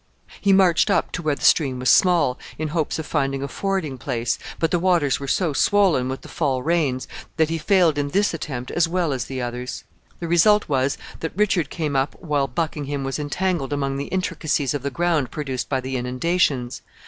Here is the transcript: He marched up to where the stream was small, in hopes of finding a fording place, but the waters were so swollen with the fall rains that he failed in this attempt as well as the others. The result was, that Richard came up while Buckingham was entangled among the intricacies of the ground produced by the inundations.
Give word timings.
He 0.41 0.51
marched 0.51 0.89
up 0.89 1.11
to 1.11 1.21
where 1.21 1.35
the 1.35 1.43
stream 1.45 1.77
was 1.77 1.91
small, 1.91 2.39
in 2.57 2.69
hopes 2.69 2.97
of 2.97 3.05
finding 3.05 3.43
a 3.43 3.47
fording 3.47 3.99
place, 3.99 4.39
but 4.57 4.71
the 4.71 4.79
waters 4.79 5.19
were 5.19 5.27
so 5.27 5.53
swollen 5.53 6.09
with 6.09 6.21
the 6.21 6.27
fall 6.27 6.63
rains 6.63 7.07
that 7.37 7.51
he 7.51 7.59
failed 7.59 7.99
in 7.99 8.07
this 8.07 8.33
attempt 8.33 8.71
as 8.71 8.87
well 8.87 9.13
as 9.13 9.25
the 9.25 9.43
others. 9.43 9.83
The 10.19 10.27
result 10.27 10.67
was, 10.67 10.97
that 11.19 11.37
Richard 11.37 11.69
came 11.69 11.95
up 11.95 12.15
while 12.19 12.47
Buckingham 12.47 13.03
was 13.03 13.19
entangled 13.19 13.71
among 13.73 13.97
the 13.97 14.07
intricacies 14.09 14.73
of 14.73 14.81
the 14.81 14.89
ground 14.89 15.29
produced 15.29 15.69
by 15.69 15.79
the 15.79 15.95
inundations. 15.97 16.81